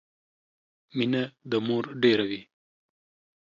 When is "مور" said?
1.67-1.83